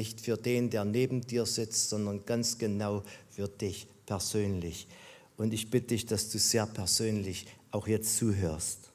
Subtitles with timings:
[0.00, 4.88] nicht für den, der neben dir sitzt, sondern ganz genau für dich persönlich.
[5.36, 8.90] Und ich bitte dich, dass du sehr persönlich auch jetzt zuhörst.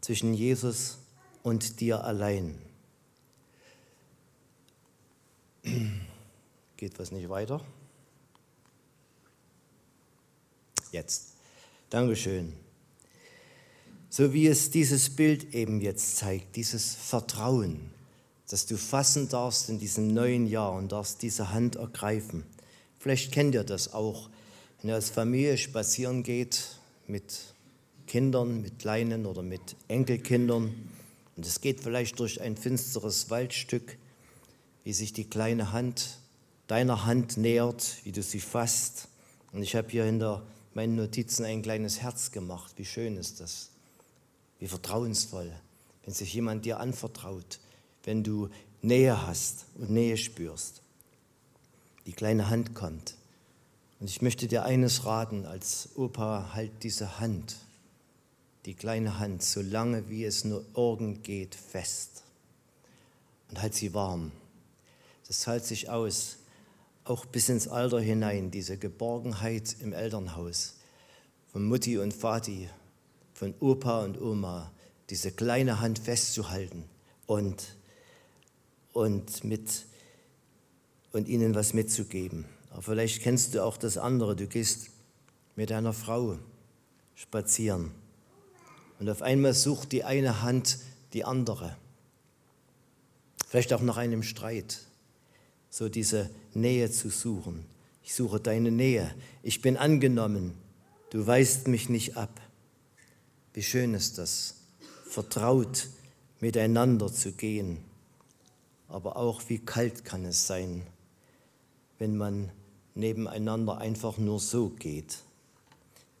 [0.00, 0.96] Zwischen Jesus
[1.42, 2.58] und dir allein.
[6.78, 7.62] Geht was nicht weiter?
[10.90, 11.34] Jetzt.
[11.90, 12.63] Dankeschön.
[14.16, 17.90] So wie es dieses Bild eben jetzt zeigt, dieses Vertrauen,
[18.48, 22.44] dass du fassen darfst in diesem neuen Jahr und darfst diese Hand ergreifen.
[23.00, 24.30] Vielleicht kennt ihr das auch,
[24.78, 27.54] wenn ihr als Familie spazieren geht mit
[28.06, 30.72] Kindern, mit Kleinen oder mit Enkelkindern
[31.34, 33.98] und es geht vielleicht durch ein finsteres Waldstück,
[34.84, 36.20] wie sich die kleine Hand
[36.68, 39.08] deiner Hand nähert, wie du sie fasst.
[39.50, 42.74] Und ich habe hier hinter meinen Notizen ein kleines Herz gemacht.
[42.76, 43.73] Wie schön ist das?
[44.64, 45.52] Wie vertrauensvoll,
[46.06, 47.60] wenn sich jemand dir anvertraut,
[48.04, 48.48] wenn du
[48.80, 50.80] Nähe hast und Nähe spürst
[52.06, 53.18] die kleine Hand kommt.
[54.00, 57.56] Und ich möchte dir eines raten, als Opa, halt diese Hand,
[58.64, 62.22] die kleine Hand, so lange wie es nur irgend geht, fest.
[63.50, 64.32] Und halt sie warm.
[65.28, 66.38] Das hält sich aus,
[67.04, 70.76] auch bis ins Alter hinein, diese Geborgenheit im Elternhaus,
[71.52, 72.70] von Mutti und Vati,
[73.34, 74.72] von Opa und Oma,
[75.10, 76.84] diese kleine Hand festzuhalten
[77.26, 77.76] und,
[78.92, 79.86] und mit
[81.12, 82.46] und ihnen was mitzugeben.
[82.70, 84.34] Aber vielleicht kennst du auch das andere.
[84.34, 84.88] Du gehst
[85.54, 86.38] mit deiner Frau
[87.14, 87.92] spazieren
[88.98, 90.78] und auf einmal sucht die eine Hand
[91.12, 91.76] die andere.
[93.46, 94.80] Vielleicht auch nach einem Streit,
[95.70, 97.64] so diese Nähe zu suchen.
[98.02, 99.14] Ich suche deine Nähe.
[99.42, 100.54] Ich bin angenommen.
[101.10, 102.40] Du weist mich nicht ab.
[103.54, 104.56] Wie schön ist das,
[105.08, 105.88] vertraut
[106.40, 107.78] miteinander zu gehen.
[108.88, 110.82] Aber auch wie kalt kann es sein,
[111.98, 112.50] wenn man
[112.94, 115.18] nebeneinander einfach nur so geht.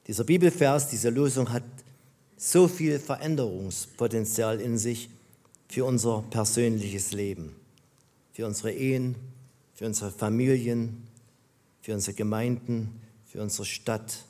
[0.06, 1.64] Dieser Bibelvers, diese Losung hat
[2.36, 5.10] so viel Veränderungspotenzial in sich
[5.68, 7.56] für unser persönliches Leben,
[8.32, 9.16] für unsere Ehen,
[9.74, 11.08] für unsere Familien,
[11.80, 14.24] für unsere Gemeinden, für unsere Stadt,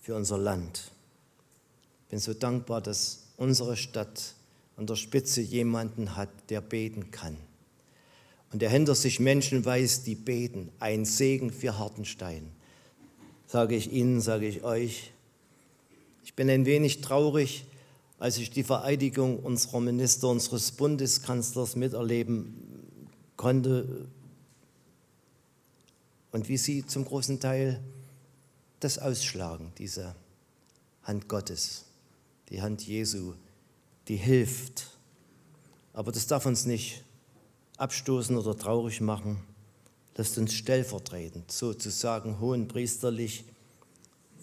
[0.00, 0.90] für unser Land.
[2.04, 4.34] Ich bin so dankbar, dass unsere Stadt
[4.76, 7.36] an der Spitze jemanden hat, der beten kann
[8.54, 10.70] und der hinter sich Menschen weiß, die beten.
[10.78, 12.52] Ein Segen für Hartenstein.
[13.48, 15.10] Sage ich Ihnen, sage ich euch.
[16.24, 17.64] Ich bin ein wenig traurig,
[18.20, 22.54] als ich die Vereidigung unserer Minister, unseres Bundeskanzlers miterleben
[23.36, 24.06] konnte
[26.30, 27.80] und wie sie zum großen Teil
[28.78, 30.14] das ausschlagen, diese
[31.02, 31.86] Hand Gottes,
[32.50, 33.34] die Hand Jesu,
[34.08, 34.86] die hilft.
[35.92, 37.04] Aber das darf uns nicht
[37.76, 39.42] abstoßen oder traurig machen.
[40.16, 43.44] Lasst uns stellvertretend, sozusagen hohenpriesterlich,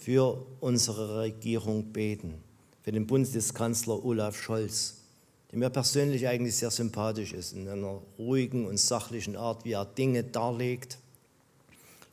[0.02, 2.44] für unsere Regierung beten,
[2.82, 4.96] für den Bundeskanzler Olaf Scholz,
[5.52, 9.86] der mir persönlich eigentlich sehr sympathisch ist, in einer ruhigen und sachlichen Art, wie er
[9.86, 10.98] Dinge darlegt.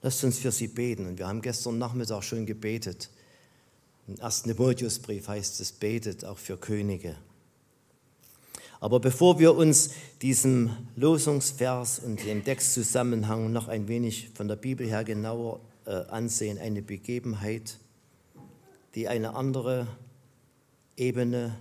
[0.02, 1.06] Lasst uns für sie beten.
[1.06, 3.08] Und wir haben gestern Nachmittag schon gebetet.
[4.08, 7.14] Im ersten Timotheusbrief heißt es, betet auch für Könige.
[8.80, 9.90] Aber bevor wir uns
[10.22, 16.58] diesem Losungsvers und dem Textzusammenhang noch ein wenig von der Bibel her genauer äh, ansehen,
[16.58, 17.76] eine Begebenheit,
[18.94, 19.86] die eine andere
[20.96, 21.58] Ebene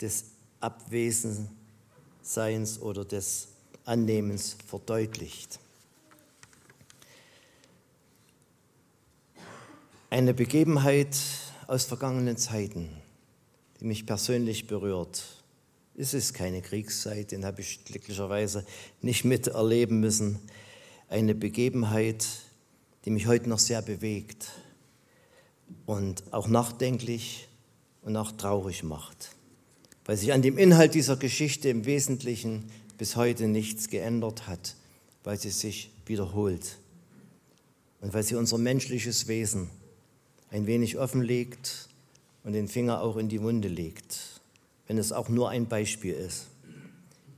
[0.00, 0.24] des
[0.60, 3.48] Abwesenseins oder des
[3.84, 5.58] Annehmens verdeutlicht.
[10.08, 11.18] Eine Begebenheit
[11.72, 12.90] aus vergangenen Zeiten,
[13.80, 15.42] die mich persönlich berührt
[15.94, 18.64] es ist keine Kriegszeit, den habe ich glücklicherweise
[19.02, 20.38] nicht miterleben müssen.
[21.08, 22.26] Eine Begebenheit,
[23.04, 24.48] die mich heute noch sehr bewegt
[25.84, 27.48] und auch nachdenklich
[28.02, 29.36] und auch traurig macht,
[30.06, 34.76] weil sich an dem Inhalt dieser Geschichte im Wesentlichen bis heute nichts geändert hat,
[35.24, 36.78] weil sie sich wiederholt
[38.00, 39.68] und weil sie unser menschliches Wesen
[40.52, 41.88] ein wenig offenlegt
[42.44, 44.32] und den Finger auch in die Wunde legt
[44.92, 46.48] wenn es auch nur ein Beispiel ist.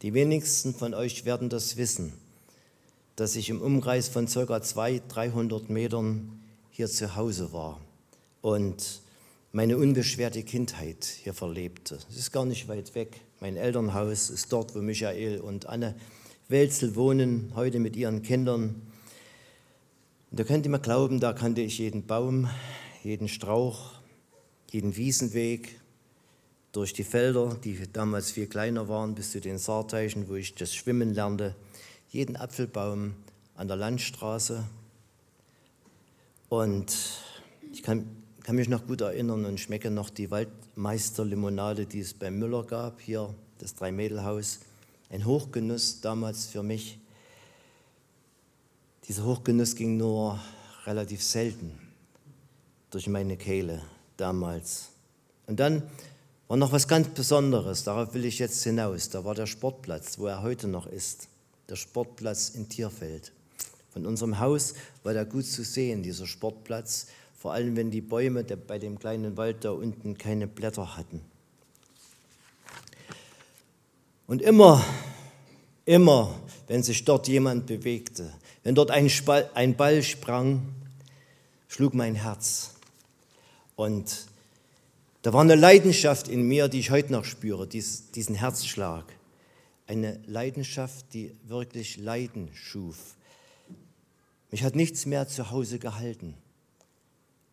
[0.02, 2.12] Die wenigsten von euch werden das wissen,
[3.14, 4.60] dass ich im Umkreis von ca.
[4.60, 6.40] 200, 300 Metern
[6.70, 7.80] hier zu Hause war
[8.42, 9.02] und
[9.52, 11.98] meine unbeschwerte Kindheit hier verlebte.
[12.10, 13.20] Es ist gar nicht weit weg.
[13.38, 15.94] Mein Elternhaus ist dort, wo Michael und Anne
[16.48, 18.82] Welzel wohnen, heute mit ihren Kindern.
[20.32, 22.48] Und da könnt ihr mir glauben, da kannte ich jeden Baum,
[23.04, 23.92] jeden Strauch,
[24.70, 25.80] jeden Wiesenweg,
[26.72, 30.74] durch die Felder, die damals viel kleiner waren, bis zu den Saarteichen, wo ich das
[30.74, 31.54] Schwimmen lernte.
[32.10, 33.14] Jeden Apfelbaum
[33.54, 34.64] an der Landstraße.
[36.48, 36.96] Und
[37.72, 38.06] ich kann,
[38.42, 43.00] kann mich noch gut erinnern und schmecke noch die Waldmeisterlimonade, die es bei Müller gab,
[43.00, 44.60] hier das Dreimädelhaus.
[45.10, 46.98] Ein Hochgenuss damals für mich.
[49.06, 50.40] Dieser Hochgenuss ging nur
[50.86, 51.83] relativ selten
[52.94, 53.82] durch meine Kehle
[54.16, 54.90] damals.
[55.46, 55.82] Und dann
[56.46, 59.08] war noch was ganz Besonderes, darauf will ich jetzt hinaus.
[59.10, 61.28] Da war der Sportplatz, wo er heute noch ist,
[61.68, 63.32] der Sportplatz in Tierfeld.
[63.90, 68.44] Von unserem Haus war der gut zu sehen, dieser Sportplatz, vor allem wenn die Bäume
[68.44, 71.20] bei dem kleinen Wald da unten keine Blätter hatten.
[74.26, 74.84] Und immer,
[75.84, 76.38] immer,
[76.68, 78.32] wenn sich dort jemand bewegte,
[78.62, 80.74] wenn dort ein, Ball sprang,
[81.68, 82.73] schlug mein Herz.
[83.76, 84.26] Und
[85.22, 89.04] da war eine Leidenschaft in mir, die ich heute noch spüre, dies, diesen Herzschlag.
[89.86, 93.16] Eine Leidenschaft, die wirklich Leiden schuf.
[94.50, 96.34] Mich hat nichts mehr zu Hause gehalten.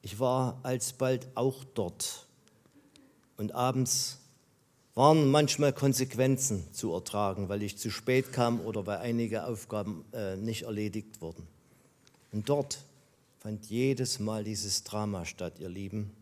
[0.02, 2.28] Ich war alsbald auch dort.
[3.38, 4.20] Und abends
[4.94, 10.36] waren manchmal Konsequenzen zu ertragen, weil ich zu spät kam oder weil einige Aufgaben äh,
[10.36, 11.48] nicht erledigt wurden.
[12.32, 12.80] Und dort
[13.42, 16.16] fand jedes Mal dieses Drama statt, ihr Lieben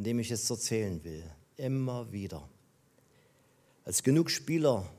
[0.00, 1.22] von dem ich jetzt erzählen will.
[1.58, 2.48] Immer wieder.
[3.84, 4.90] Als genug Spieler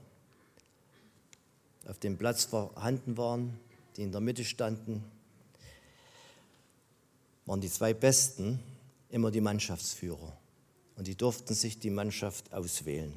[1.88, 3.60] auf dem Platz vorhanden waren,
[3.98, 5.04] die in der Mitte standen,
[7.48, 8.60] waren die zwei Besten
[9.10, 10.38] immer die Mannschaftsführer.
[10.98, 13.14] Und die durften sich die Mannschaft auswählen.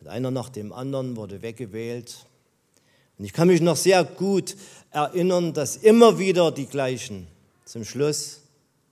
[0.00, 2.24] Und einer nach dem anderen wurde weggewählt.
[3.22, 4.56] Und ich kann mich noch sehr gut
[4.90, 7.28] erinnern, dass immer wieder die gleichen
[7.64, 8.40] zum Schluss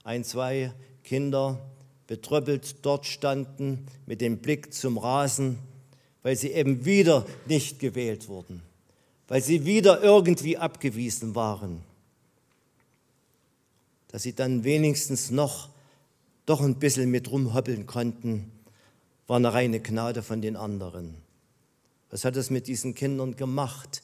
[0.05, 0.71] ein, zwei
[1.03, 1.59] Kinder
[2.07, 5.59] betröppelt dort standen mit dem Blick zum Rasen,
[6.23, 8.61] weil sie eben wieder nicht gewählt wurden,
[9.27, 11.81] weil sie wieder irgendwie abgewiesen waren.
[14.07, 15.67] Dass sie dann wenigstens noch
[16.45, 18.49] doch ein bisschen mit rumhoppeln konnten,
[19.27, 21.15] war eine reine Gnade von den anderen.
[22.11, 24.01] Was hat es mit diesen Kindern gemacht,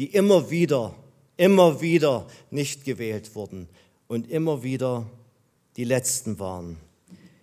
[0.00, 0.94] die immer wieder,
[1.36, 3.68] immer wieder nicht gewählt wurden
[4.08, 5.04] und immer wieder
[5.76, 6.78] die letzten waren.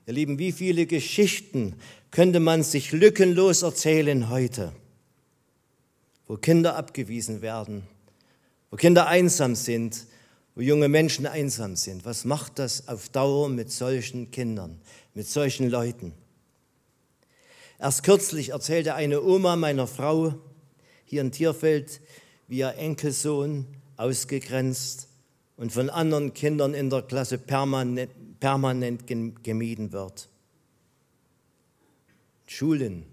[0.07, 1.75] Ihr Lieben, wie viele Geschichten
[2.09, 4.73] könnte man sich lückenlos erzählen heute,
[6.27, 7.83] wo Kinder abgewiesen werden,
[8.71, 10.07] wo Kinder einsam sind,
[10.55, 12.05] wo junge Menschen einsam sind.
[12.05, 14.81] Was macht das auf Dauer mit solchen Kindern,
[15.13, 16.11] mit solchen Leuten?
[17.77, 20.33] Erst kürzlich erzählte eine Oma meiner Frau
[21.05, 22.01] hier in Tierfeld,
[22.47, 23.67] wie ihr Enkelsohn
[23.97, 25.07] ausgegrenzt
[25.57, 30.29] und von anderen Kindern in der Klasse permanent, permanent gemieden wird.
[32.45, 33.05] Schulen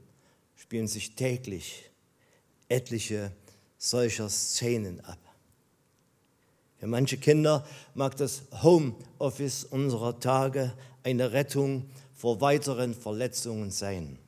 [0.57, 1.91] spielen sich täglich
[2.69, 3.33] etliche
[3.79, 5.19] solcher Szenen ab.
[6.79, 10.73] Für manche Kinder mag das Homeoffice unserer Tage
[11.03, 14.19] eine Rettung vor weiteren Verletzungen sein.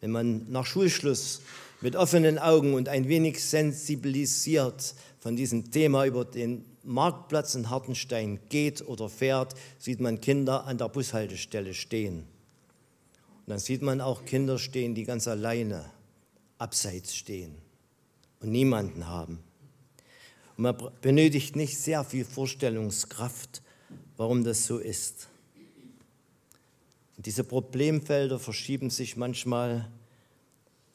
[0.00, 1.42] Wenn man nach Schulschluss
[1.80, 8.40] mit offenen Augen und ein wenig sensibilisiert von diesem Thema über den Marktplatz in Hartenstein
[8.48, 12.20] geht oder fährt, sieht man Kinder an der Bushaltestelle stehen.
[13.46, 15.90] Und dann sieht man auch Kinder stehen, die ganz alleine
[16.58, 17.54] abseits stehen
[18.40, 19.40] und niemanden haben.
[20.56, 23.62] Und man benötigt nicht sehr viel Vorstellungskraft,
[24.16, 25.28] warum das so ist.
[27.16, 29.90] Und diese Problemfelder verschieben sich manchmal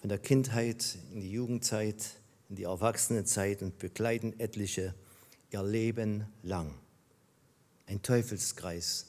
[0.06, 2.18] von der Kindheit in die Jugendzeit,
[2.50, 4.94] in die Erwachsenenzeit und begleiten etliche
[5.50, 6.76] ihr Leben lang.
[7.88, 9.08] Ein Teufelskreis.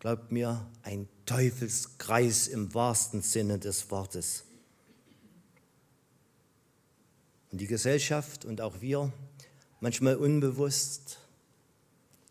[0.00, 4.44] Glaubt mir, ein Teufelskreis im wahrsten Sinne des Wortes.
[7.50, 9.10] Und die Gesellschaft und auch wir,
[9.80, 11.18] manchmal unbewusst,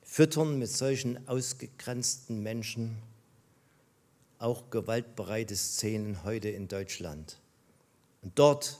[0.04, 3.00] füttern mit solchen ausgegrenzten Menschen
[4.38, 7.40] auch gewaltbereite Szenen heute in Deutschland.
[8.24, 8.80] Und dort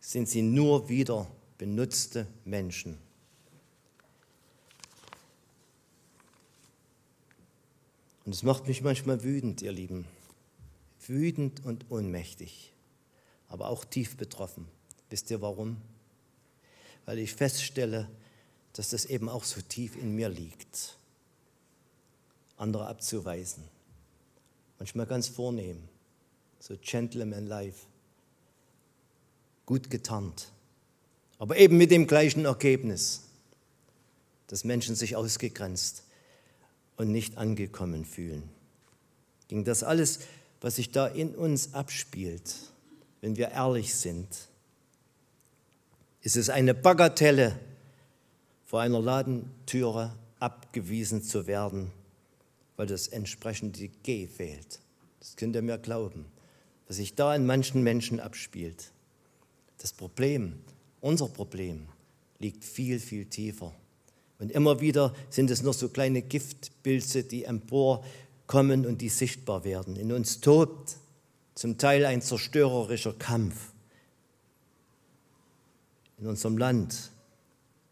[0.00, 2.98] sind sie nur wieder benutzte Menschen.
[8.24, 10.06] Und es macht mich manchmal wütend, ihr Lieben.
[11.06, 12.72] Wütend und ohnmächtig,
[13.48, 14.68] aber auch tief betroffen.
[15.08, 15.78] Wisst ihr warum?
[17.06, 18.08] Weil ich feststelle,
[18.74, 20.96] dass das eben auch so tief in mir liegt,
[22.56, 23.64] andere abzuweisen.
[24.78, 25.88] Manchmal ganz vornehm,
[26.60, 27.86] so gentleman life,
[29.70, 30.50] gut getarnt,
[31.38, 33.20] aber eben mit dem gleichen Ergebnis,
[34.48, 36.02] dass Menschen sich ausgegrenzt
[36.96, 38.42] und nicht angekommen fühlen.
[39.46, 40.18] gegen das alles,
[40.60, 42.52] was sich da in uns abspielt,
[43.20, 44.26] wenn wir ehrlich sind.
[46.20, 47.56] Ist es eine Bagatelle,
[48.66, 51.92] vor einer Ladentüre abgewiesen zu werden,
[52.74, 54.80] weil das entsprechende G fehlt?
[55.20, 56.24] Das könnt ihr mir glauben,
[56.88, 58.90] was sich da in manchen Menschen abspielt.
[59.80, 60.60] Das Problem,
[61.00, 61.86] unser Problem,
[62.38, 63.74] liegt viel, viel tiefer.
[64.38, 69.96] Und immer wieder sind es nur so kleine Giftpilze, die emporkommen und die sichtbar werden.
[69.96, 70.96] In uns tobt
[71.54, 73.72] zum Teil ein zerstörerischer Kampf.
[76.18, 77.10] In unserem Land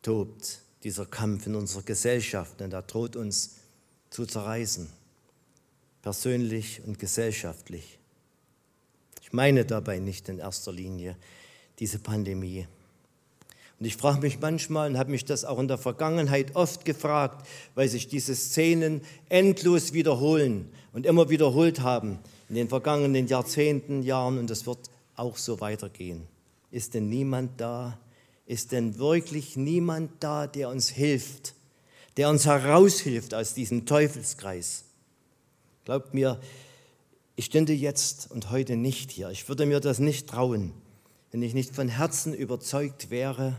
[0.02, 3.56] tobt dieser Kampf in unserer Gesellschaft und er droht uns
[4.10, 4.88] zu zerreißen,
[6.02, 7.98] persönlich und gesellschaftlich.
[9.22, 11.16] Ich meine dabei nicht in erster Linie
[11.78, 12.66] diese Pandemie.
[13.78, 17.46] Und ich frage mich manchmal und habe mich das auch in der Vergangenheit oft gefragt,
[17.76, 22.18] weil sich diese Szenen endlos wiederholen und immer wiederholt haben
[22.48, 26.22] in den vergangenen Jahrzehnten, Jahren und das wird auch so weitergehen.
[26.72, 27.98] Ist denn niemand da?
[28.46, 31.54] Ist denn wirklich niemand da, der uns hilft,
[32.16, 34.84] der uns heraushilft aus diesem Teufelskreis?
[35.84, 36.40] Glaubt mir,
[37.36, 39.30] ich stünde jetzt und heute nicht hier.
[39.30, 40.72] Ich würde mir das nicht trauen
[41.30, 43.56] wenn ich nicht von Herzen überzeugt wäre,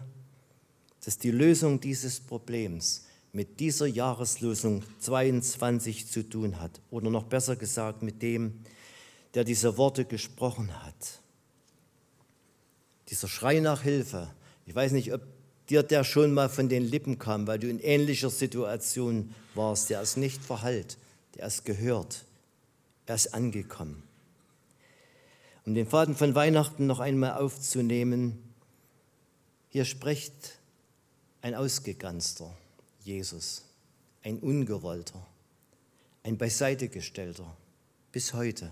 [1.06, 6.82] dass die Lösung dieses Problems mit dieser Jahreslosung 22 zu tun hat.
[6.90, 8.62] Oder noch besser gesagt, mit dem,
[9.34, 11.20] der diese Worte gesprochen hat.
[13.10, 14.30] Dieser Schrei nach Hilfe.
[14.66, 15.22] Ich weiß nicht, ob
[15.70, 19.90] dir der schon mal von den Lippen kam, weil du in ähnlicher Situation warst.
[19.90, 20.98] Der ist nicht verhallt,
[21.36, 22.26] der ist gehört,
[23.06, 24.04] er ist angekommen.
[25.66, 28.38] Um den Faden von Weihnachten noch einmal aufzunehmen,
[29.70, 30.60] hier spricht
[31.42, 32.56] ein Ausgeganzter,
[33.04, 33.66] Jesus,
[34.24, 35.26] ein Ungewollter,
[36.24, 37.56] ein Beiseitegestellter,
[38.12, 38.72] bis heute.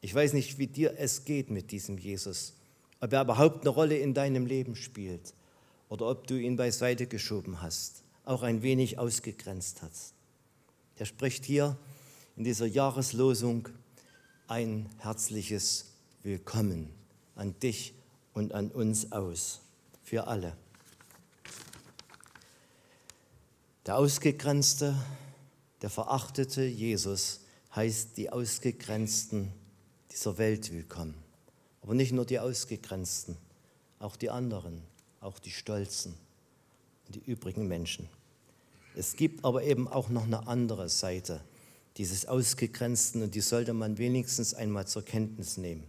[0.00, 2.54] Ich weiß nicht, wie dir es geht mit diesem Jesus,
[3.00, 5.34] ob er überhaupt eine Rolle in deinem Leben spielt
[5.88, 10.14] oder ob du ihn beiseite geschoben hast, auch ein wenig ausgegrenzt hast.
[10.96, 11.76] Er spricht hier
[12.36, 13.68] in dieser Jahreslosung
[14.46, 15.87] ein herzliches
[16.28, 16.90] Willkommen
[17.36, 17.94] an dich
[18.34, 19.62] und an uns aus,
[20.02, 20.54] für alle.
[23.86, 24.94] Der ausgegrenzte,
[25.80, 27.40] der verachtete Jesus
[27.74, 29.54] heißt die Ausgegrenzten
[30.12, 31.14] dieser Welt willkommen.
[31.80, 33.38] Aber nicht nur die Ausgegrenzten,
[33.98, 34.82] auch die anderen,
[35.22, 36.12] auch die Stolzen
[37.06, 38.06] und die übrigen Menschen.
[38.94, 41.40] Es gibt aber eben auch noch eine andere Seite
[41.96, 45.84] dieses Ausgegrenzten und die sollte man wenigstens einmal zur Kenntnis nehmen.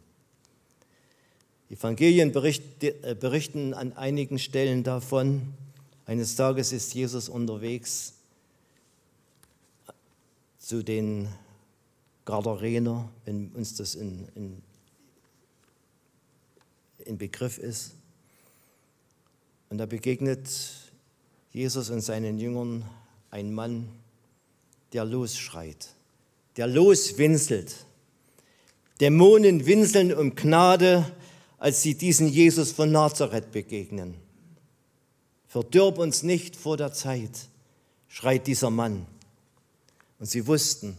[1.69, 5.53] Evangelien äh, berichten an einigen Stellen davon.
[6.05, 8.13] Eines Tages ist Jesus unterwegs
[10.57, 11.27] zu den
[12.25, 14.61] Gardarener, wenn uns das in, in,
[17.05, 17.93] in Begriff ist.
[19.69, 20.49] Und da begegnet
[21.51, 22.83] Jesus und seinen Jüngern
[23.29, 23.89] ein Mann,
[24.93, 25.89] der losschreit,
[26.57, 27.85] der loswinselt.
[28.99, 31.05] Dämonen winseln um Gnade
[31.59, 34.15] als sie diesen Jesus von Nazareth begegnen.
[35.47, 37.47] Verdirb uns nicht vor der Zeit,
[38.07, 39.05] schreit dieser Mann.
[40.19, 40.97] Und sie wussten,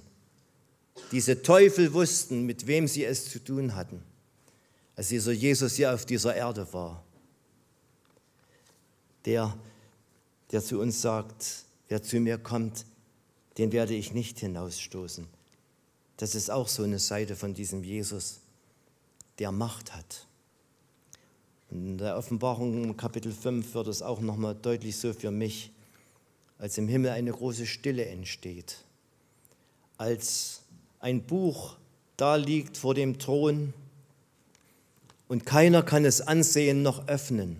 [1.12, 4.02] diese Teufel wussten, mit wem sie es zu tun hatten,
[4.96, 7.02] als dieser Jesus hier auf dieser Erde war.
[9.24, 9.56] Der,
[10.52, 12.84] der zu uns sagt, wer zu mir kommt,
[13.58, 15.26] den werde ich nicht hinausstoßen.
[16.16, 18.40] Das ist auch so eine Seite von diesem Jesus,
[19.38, 20.26] der Macht hat.
[21.70, 25.70] In der Offenbarung Kapitel 5 wird es auch nochmal deutlich so für mich,
[26.58, 28.78] als im Himmel eine große Stille entsteht,
[29.96, 30.62] als
[30.98, 31.76] ein Buch
[32.16, 33.72] da liegt vor dem Thron
[35.28, 37.56] und keiner kann es ansehen noch öffnen.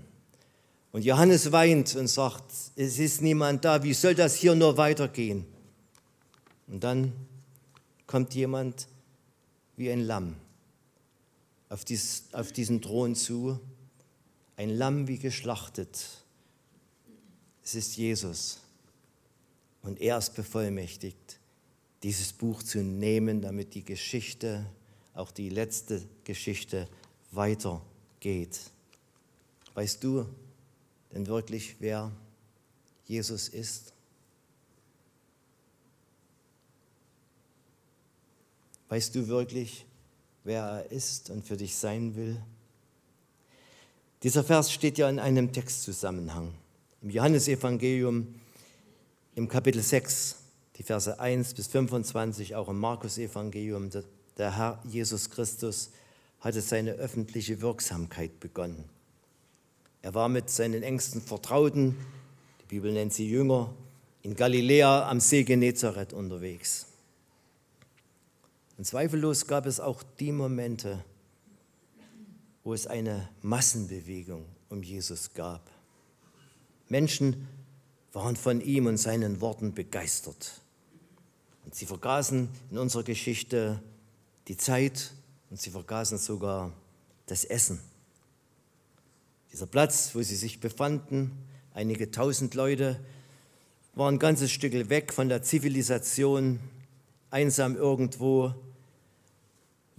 [0.90, 5.46] Und Johannes weint und sagt, es ist niemand da, wie soll das hier nur weitergehen?
[6.66, 7.12] Und dann
[8.08, 8.88] kommt jemand
[9.76, 10.34] wie ein Lamm
[11.68, 13.60] auf, dies, auf diesen Thron zu
[14.60, 16.06] ein Lamm wie geschlachtet.
[17.64, 18.60] Es ist Jesus.
[19.80, 21.40] Und er ist bevollmächtigt,
[22.02, 24.66] dieses Buch zu nehmen, damit die Geschichte,
[25.14, 26.88] auch die letzte Geschichte,
[27.30, 28.60] weitergeht.
[29.72, 30.26] Weißt du
[31.14, 32.12] denn wirklich, wer
[33.06, 33.94] Jesus ist?
[38.90, 39.86] Weißt du wirklich,
[40.44, 42.38] wer er ist und für dich sein will?
[44.22, 46.52] Dieser Vers steht ja in einem Textzusammenhang.
[47.00, 48.34] Im Johannesevangelium
[49.34, 50.36] im Kapitel 6,
[50.76, 53.88] die Verse 1 bis 25, auch im Markus-Evangelium.
[54.36, 55.90] Der Herr Jesus Christus
[56.40, 58.84] hatte seine öffentliche Wirksamkeit begonnen.
[60.02, 61.96] Er war mit seinen engsten Vertrauten,
[62.60, 63.72] die Bibel nennt sie Jünger,
[64.22, 66.86] in Galiläa am See Genezareth unterwegs.
[68.76, 71.02] Und zweifellos gab es auch die Momente,
[72.64, 75.70] wo es eine Massenbewegung um Jesus gab.
[76.88, 77.48] Menschen
[78.12, 80.60] waren von ihm und seinen Worten begeistert.
[81.64, 83.82] Und sie vergaßen in unserer Geschichte
[84.48, 85.12] die Zeit
[85.50, 86.72] und sie vergaßen sogar
[87.26, 87.80] das Essen.
[89.52, 91.32] Dieser Platz, wo sie sich befanden,
[91.74, 93.00] einige tausend Leute,
[93.94, 96.60] war ein ganzes Stück weg von der Zivilisation,
[97.30, 98.54] einsam irgendwo,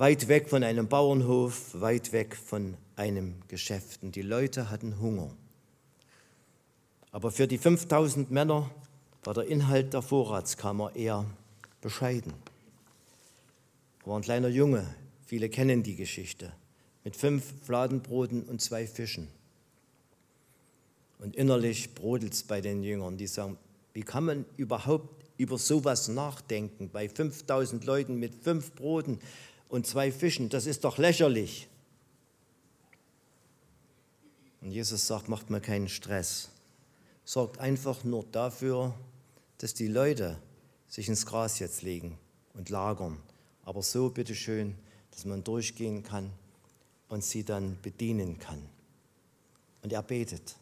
[0.01, 4.01] weit weg von einem Bauernhof, weit weg von einem Geschäft.
[4.01, 5.29] Und die Leute hatten Hunger.
[7.11, 8.71] Aber für die 5000 Männer
[9.23, 11.27] war der Inhalt der Vorratskammer eher
[11.81, 12.33] bescheiden.
[14.03, 14.87] War ein kleiner Junge,
[15.27, 16.51] viele kennen die Geschichte,
[17.03, 19.27] mit fünf Fladenbroten und zwei Fischen.
[21.19, 23.55] Und innerlich brodelt es bei den Jüngern, die sagen,
[23.93, 29.19] wie kann man überhaupt über sowas nachdenken bei 5000 Leuten mit fünf Broten
[29.71, 30.49] und zwei Fischen?
[30.49, 31.67] Das ist doch lächerlich.
[34.59, 36.49] Und Jesus sagt, macht mir keinen Stress.
[37.23, 38.93] Sorgt einfach nur dafür,
[39.57, 40.37] dass die Leute
[40.87, 42.17] sich ins Gras jetzt legen
[42.53, 43.17] und lagern.
[43.63, 44.75] Aber so bitteschön,
[45.11, 46.31] dass man durchgehen kann
[47.07, 48.61] und sie dann bedienen kann.
[49.83, 50.57] Und er betet.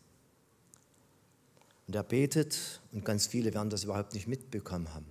[1.88, 5.08] Und er betet, und ganz viele werden das überhaupt nicht mitbekommen haben.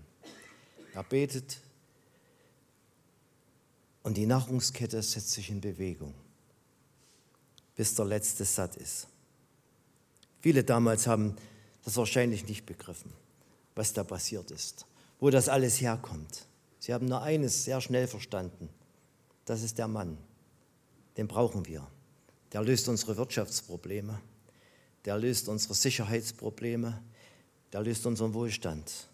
[0.95, 1.59] Er betet
[4.09, 6.15] und die Nahrungskette setzt sich in Bewegung,
[7.77, 9.07] bis der letzte satt ist.
[10.41, 11.37] Viele damals haben
[11.85, 13.13] das wahrscheinlich nicht begriffen,
[13.77, 14.87] was da passiert ist,
[15.21, 16.47] wo das alles herkommt.
[16.81, 18.69] Sie haben nur eines sehr schnell verstanden.
[19.45, 20.19] Das ist der Mann.
[21.17, 21.87] Den brauchen wir.
[22.53, 24.19] Der löst unsere Wirtschaftsprobleme
[25.09, 27.03] der löst unsere Sicherheitsprobleme,
[27.73, 29.09] der löst unseren Wohlstand.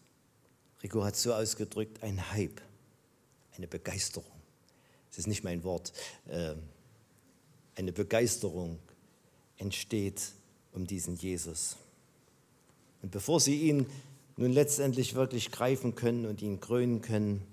[0.83, 2.61] Rico hat so ausgedrückt, ein Hype,
[3.57, 4.34] eine Begeisterung.
[5.15, 5.93] Das ist nicht mein Wort.
[6.29, 6.59] Ähm,
[7.77, 8.79] eine Begeisterung
[9.57, 10.33] entsteht
[10.73, 11.77] um diesen Jesus.
[13.01, 13.87] Und bevor sie ihn
[14.37, 17.47] nun letztendlich wirklich greifen können und ihn krönen können,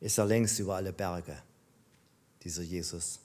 [0.00, 1.36] ist er längst über alle Berge,
[2.42, 3.20] dieser Jesus.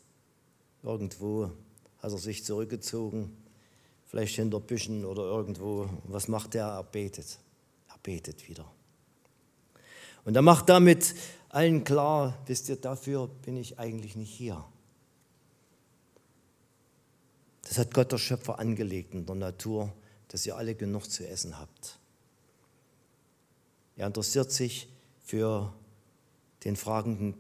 [0.84, 1.52] Irgendwo
[2.00, 3.38] hat er sich zurückgezogen
[4.12, 5.90] vielleicht hinter Büschen oder irgendwo.
[6.04, 6.68] Was macht er?
[6.68, 7.40] Er betet.
[7.88, 8.70] Er betet wieder.
[10.26, 11.16] Und er macht damit
[11.54, 14.64] allen klar, wisst ihr, dafür bin ich eigentlich nicht hier.
[17.64, 19.94] Das hat Gott der Schöpfer angelegt in der Natur,
[20.30, 22.00] dass ihr alle genug zu essen habt.
[23.96, 24.90] Er interessiert sich
[25.24, 25.74] für
[26.64, 27.36] den fragenden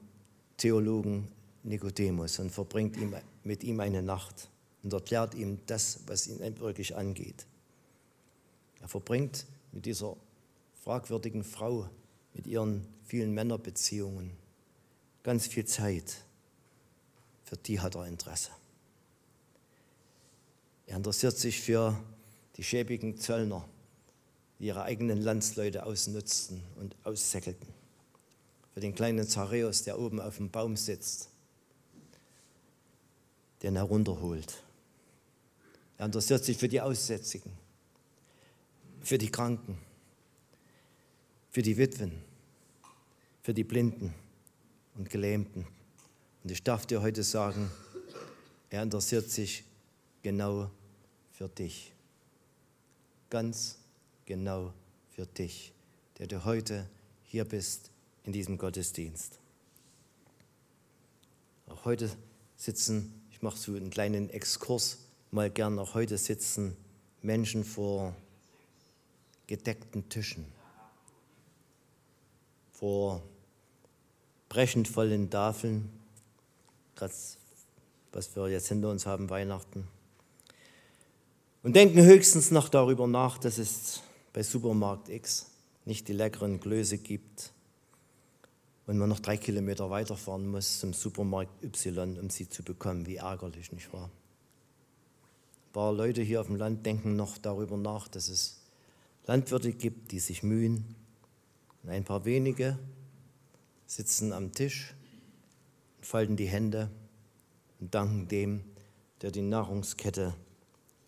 [0.57, 1.27] Theologen
[1.63, 4.49] Nikodemus und verbringt ihm, mit ihm eine Nacht
[4.83, 7.45] und erklärt ihm das, was ihn wirklich angeht.
[8.81, 10.15] Er verbringt mit dieser
[10.83, 11.87] fragwürdigen Frau,
[12.33, 14.31] mit ihren vielen Männerbeziehungen,
[15.21, 16.23] ganz viel Zeit.
[17.43, 18.51] Für die hat er Interesse.
[20.87, 22.01] Er interessiert sich für
[22.55, 23.67] die schäbigen Zöllner,
[24.59, 27.67] die ihre eigenen Landsleute ausnutzten und aussäckelten.
[28.73, 31.27] Für den kleinen Zareus, der oben auf dem Baum sitzt,
[33.61, 34.63] den herunterholt.
[35.97, 37.51] Er interessiert sich für die Aussätzigen,
[39.01, 39.77] für die Kranken,
[41.49, 42.30] für die Witwen,
[43.41, 44.13] für die Blinden
[44.95, 45.67] und Gelähmten.
[46.43, 47.69] Und ich darf dir heute sagen,
[48.69, 49.63] er interessiert sich
[50.21, 50.69] genau
[51.31, 51.93] für dich.
[53.29, 53.77] Ganz
[54.25, 54.73] genau
[55.15, 55.73] für dich,
[56.17, 56.87] der du heute
[57.23, 57.91] hier bist
[58.23, 59.39] in diesem Gottesdienst.
[61.67, 62.09] Auch heute
[62.57, 64.99] sitzen, ich mache so einen kleinen Exkurs
[65.31, 66.75] mal gern auch heute sitzen
[67.21, 68.15] Menschen vor
[69.47, 70.45] gedeckten Tischen,
[72.73, 73.23] vor
[74.51, 75.89] brechend vollen Tafeln,
[76.97, 77.13] gerade
[78.11, 79.87] was wir jetzt hinter uns haben, Weihnachten,
[81.63, 84.01] und denken höchstens noch darüber nach, dass es
[84.33, 85.51] bei Supermarkt X
[85.85, 87.53] nicht die leckeren Klöße gibt
[88.87, 93.05] und man noch drei Kilometer weiterfahren muss zum Supermarkt Y, um sie zu bekommen.
[93.05, 94.09] Wie ärgerlich, nicht wahr?
[95.69, 98.59] Ein paar Leute hier auf dem Land denken noch darüber nach, dass es
[99.27, 100.93] Landwirte gibt, die sich mühen.
[101.83, 102.77] Und ein paar wenige
[103.91, 104.93] sitzen am Tisch,
[106.01, 106.89] falten die Hände
[107.79, 108.63] und danken dem,
[109.21, 110.33] der die Nahrungskette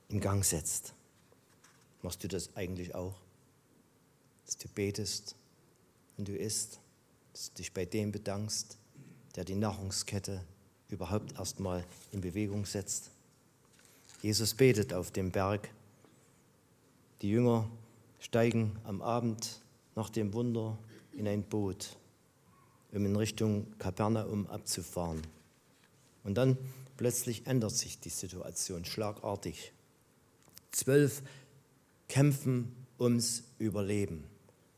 [0.09, 0.93] in Gang setzt.
[2.01, 3.15] Machst du das eigentlich auch?
[4.45, 5.35] Dass du betest
[6.15, 6.79] wenn du isst,
[7.31, 8.77] dass du dich bei dem bedankst,
[9.35, 10.43] der die Nahrungskette
[10.89, 13.09] überhaupt erstmal in Bewegung setzt.
[14.21, 15.69] Jesus betet auf dem Berg.
[17.21, 17.67] Die Jünger
[18.19, 19.61] steigen am Abend
[19.95, 20.77] nach dem Wunder
[21.13, 21.97] in ein Boot,
[22.93, 25.21] um in Richtung Kapernaum abzufahren.
[26.23, 26.57] Und dann
[26.97, 29.73] plötzlich ändert sich die Situation schlagartig.
[30.71, 31.21] Zwölf
[32.07, 34.23] kämpfen ums Überleben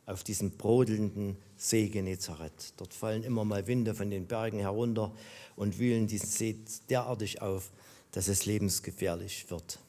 [0.06, 2.74] auf diesem brodelnden See Genezareth.
[2.78, 5.12] Dort fallen immer mal Winde von den Bergen herunter
[5.56, 6.58] und wühlen diesen See
[6.90, 7.72] derartig auf,
[8.12, 9.80] dass es lebensgefährlich wird.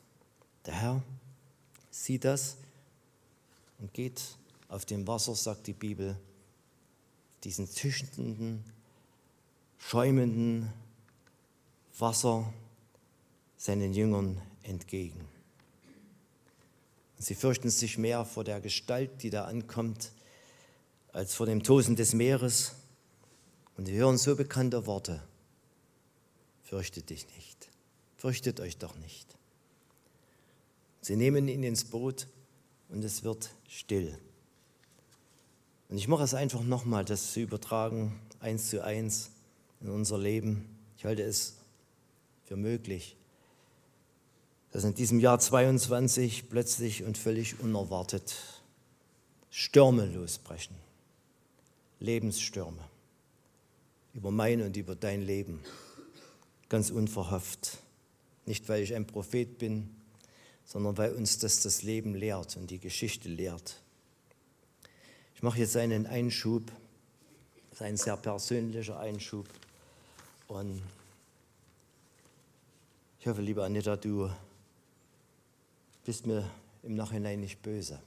[0.64, 1.02] Der Herr
[1.90, 2.56] sieht das
[3.78, 4.22] und geht
[4.68, 6.16] auf dem Wasser, sagt die Bibel,
[7.44, 8.64] diesen zischenden,
[9.78, 10.72] schäumenden
[11.98, 12.52] Wasser
[13.56, 15.26] seinen Jüngern entgegen.
[17.18, 20.12] Sie fürchten sich mehr vor der Gestalt, die da ankommt,
[21.12, 22.74] als vor dem Tosen des Meeres.
[23.76, 25.22] Und sie hören so bekannte Worte.
[26.64, 27.68] Fürchtet dich nicht.
[28.16, 29.26] Fürchtet euch doch nicht.
[31.00, 32.26] Sie nehmen ihn ins Boot
[32.88, 34.18] und es wird still.
[35.88, 39.30] Und ich mache es einfach nochmal, das zu übertragen, eins zu eins
[39.80, 40.68] in unser Leben.
[40.98, 41.56] Ich halte es
[42.44, 43.16] für möglich,
[44.72, 48.34] dass in diesem Jahr 22 plötzlich und völlig unerwartet
[49.50, 50.76] Stürme losbrechen,
[52.00, 52.84] Lebensstürme
[54.12, 55.60] über mein und über dein Leben,
[56.68, 57.78] ganz unverhofft.
[58.46, 59.94] Nicht, weil ich ein Prophet bin,
[60.64, 63.82] sondern weil uns das das Leben lehrt und die Geschichte lehrt.
[65.36, 66.72] Ich mache jetzt einen Einschub,
[67.68, 69.46] das ist ein sehr persönlicher Einschub.
[70.48, 70.80] Und
[73.20, 74.30] ich hoffe, liebe Anita, du
[76.06, 76.50] bist mir
[76.82, 78.00] im Nachhinein nicht böse.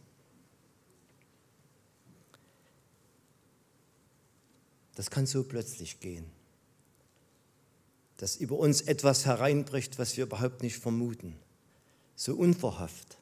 [4.95, 6.25] Das kann so plötzlich gehen,
[8.17, 11.37] dass über uns etwas hereinbricht, was wir überhaupt nicht vermuten,
[12.15, 13.18] so unverhofft.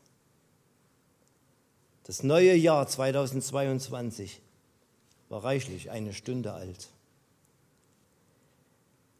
[2.07, 4.41] Das neue Jahr 2022
[5.27, 6.87] war reichlich eine Stunde alt.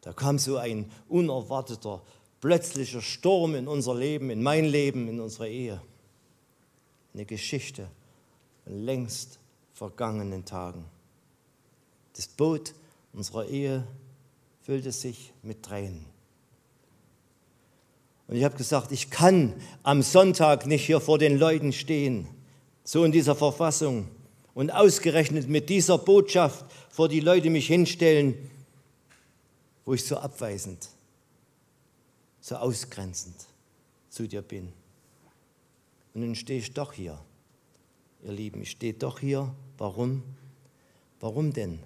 [0.00, 2.00] Da kam so ein unerwarteter
[2.40, 5.82] plötzlicher Sturm in unser Leben, in mein Leben, in unsere Ehe.
[7.12, 7.90] Eine Geschichte
[8.64, 9.38] von längst
[9.74, 10.86] vergangenen Tagen.
[12.14, 12.72] Das Boot
[13.12, 13.86] unserer Ehe
[14.62, 16.06] füllte sich mit Tränen.
[18.28, 22.28] Und ich habe gesagt, ich kann am Sonntag nicht hier vor den Leuten stehen,
[22.88, 24.08] so in dieser Verfassung,
[24.54, 28.50] und ausgerechnet mit dieser Botschaft vor die Leute mich hinstellen,
[29.84, 30.88] wo ich so abweisend
[32.40, 33.36] so ausgrenzend
[34.08, 34.72] zu dir bin.
[36.14, 37.20] Und nun stehe ich doch hier.
[38.24, 39.54] Ihr Lieben, ich stehe doch hier.
[39.76, 40.22] Warum?
[41.20, 41.80] Warum denn?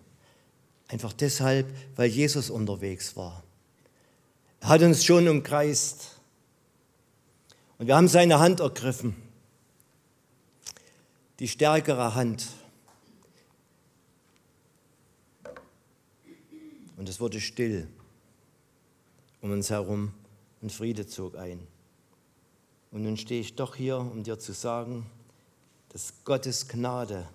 [0.86, 3.42] Einfach deshalb, weil Jesus unterwegs war.
[4.60, 6.20] Er hat uns schon umkreist.
[7.78, 9.16] Und wir haben seine Hand ergriffen.
[11.42, 12.46] Die stärkere Hand.
[16.96, 17.88] Und es wurde still
[19.40, 20.14] um uns herum
[20.60, 21.66] und Friede zog ein.
[22.92, 25.04] Und nun stehe ich doch hier, um dir zu sagen,
[25.88, 27.28] dass Gottes Gnade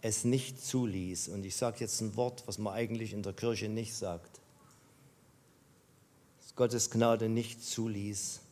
[0.00, 1.26] es nicht zuließ.
[1.26, 4.40] Und ich sage jetzt ein Wort, was man eigentlich in der Kirche nicht sagt.
[6.40, 8.42] Dass Gottes Gnade nicht zuließ,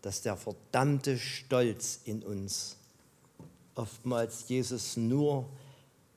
[0.00, 2.78] dass der verdammte Stolz in uns
[3.74, 5.48] oftmals Jesus nur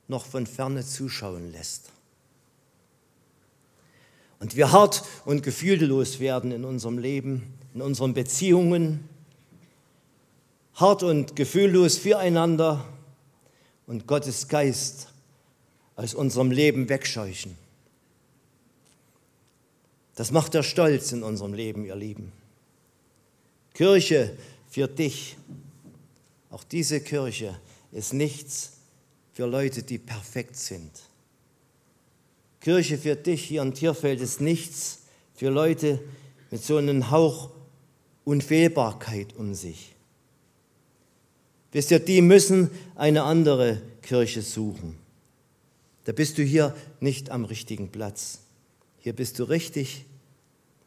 [0.08, 1.94] noch von ferne zuschauen lässt
[4.44, 9.08] und wir hart und gefühllos werden in unserem Leben, in unseren Beziehungen,
[10.74, 12.84] hart und gefühllos füreinander
[13.88, 15.08] und Gottes Geist
[15.96, 17.56] aus unserem Leben wegscheuchen.
[20.16, 22.34] Das macht der Stolz in unserem Leben, ihr Lieben.
[23.74, 24.36] Kirche
[24.68, 25.38] für dich,
[26.54, 27.60] auch diese Kirche
[27.92, 28.74] ist nichts
[29.32, 30.92] für Leute, die perfekt sind.
[32.62, 35.00] Kirche für dich hier in Tierfeld ist nichts
[35.34, 36.00] für Leute
[36.52, 37.50] mit so einem Hauch
[38.24, 39.96] Unfehlbarkeit um sich.
[41.72, 44.96] Wisst ihr, die müssen eine andere Kirche suchen.
[46.06, 48.42] Da bist du hier nicht am richtigen Platz.
[49.00, 50.06] Hier bist du richtig,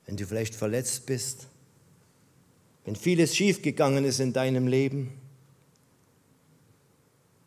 [0.06, 1.48] wenn du vielleicht verletzt bist,
[2.84, 5.12] wenn vieles schiefgegangen ist in deinem Leben,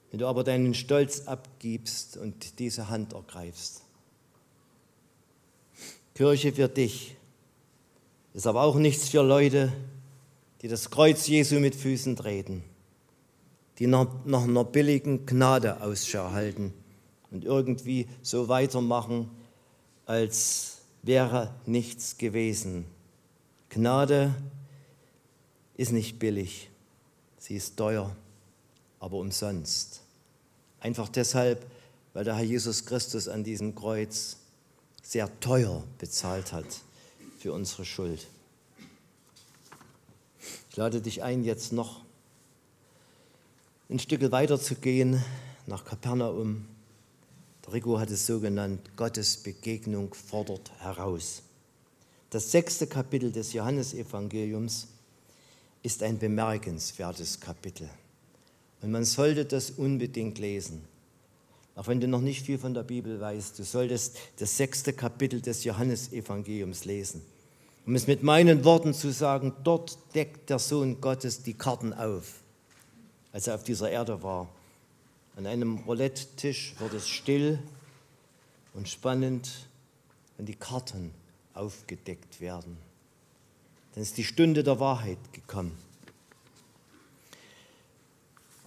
[0.10, 3.84] wenn du aber deinen Stolz abgibst und diese Hand ergreifst.
[6.15, 7.15] Kirche für dich
[8.34, 9.72] ist aber auch nichts für Leute,
[10.62, 12.63] die das Kreuz Jesu mit Füßen treten,
[13.78, 16.74] die nach, nach einer billigen Gnade Ausschau halten,
[17.32, 19.30] und irgendwie so weitermachen,
[20.06, 22.86] als wäre nichts gewesen.
[23.69, 24.34] Gnade
[25.78, 26.69] ist nicht billig,
[27.38, 28.15] sie ist teuer,
[29.00, 30.02] aber umsonst.
[30.80, 31.66] Einfach deshalb,
[32.14, 34.38] weil der Herr Jesus Christus an diesem Kreuz
[35.02, 36.66] sehr teuer bezahlt hat
[37.40, 38.28] für unsere Schuld.
[40.70, 42.02] Ich lade dich ein, jetzt noch
[43.90, 45.24] ein Stück weiter zu gehen
[45.66, 46.68] nach Kapernaum.
[47.66, 51.42] Der Rico hat es so genannt, Gottes Begegnung fordert heraus.
[52.30, 54.88] Das sechste Kapitel des Johannesevangeliums
[55.82, 57.90] ist ein bemerkenswertes Kapitel.
[58.82, 60.84] Und man sollte das unbedingt lesen.
[61.76, 65.42] Auch wenn du noch nicht viel von der Bibel weißt, du solltest das sechste Kapitel
[65.42, 67.22] des Johannesevangeliums lesen.
[67.86, 72.42] Um es mit meinen Worten zu sagen, dort deckt der Sohn Gottes die Karten auf,
[73.32, 74.50] als er auf dieser Erde war.
[75.36, 77.60] An einem Roulette-Tisch wird es still
[78.74, 79.50] und spannend,
[80.36, 81.12] wenn die Karten
[81.54, 82.78] aufgedeckt werden.
[83.94, 85.72] Dann ist die Stunde der Wahrheit gekommen.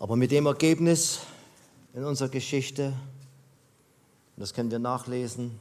[0.03, 1.21] Aber mit dem Ergebnis
[1.95, 2.93] in unserer Geschichte,
[4.37, 5.61] das können wir nachlesen,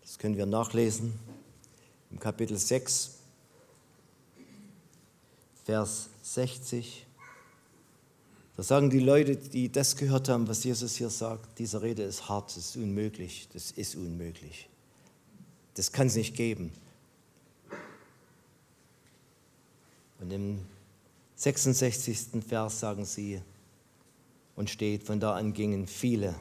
[0.00, 1.20] das können wir nachlesen
[2.10, 3.18] im Kapitel 6,
[5.66, 7.04] Vers 60.
[8.56, 12.26] Da sagen die Leute, die das gehört haben, was Jesus hier sagt, diese Rede ist
[12.26, 14.70] hart, das ist unmöglich, das ist unmöglich.
[15.74, 16.72] Das kann es nicht geben.
[20.20, 20.60] Und im
[21.36, 22.44] 66.
[22.46, 23.40] Vers sagen sie,
[24.56, 26.34] und steht, von da an gingen viele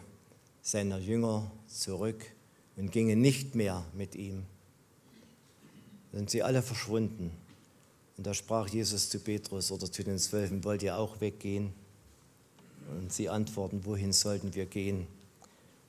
[0.61, 2.25] seiner Jünger zurück
[2.75, 4.43] und gingen nicht mehr mit ihm.
[6.11, 7.31] Sind sie alle verschwunden.
[8.17, 11.71] Und da sprach Jesus zu Petrus oder zu den Zwölfen, wollt ihr auch weggehen?
[12.99, 15.07] Und sie antworten, wohin sollten wir gehen?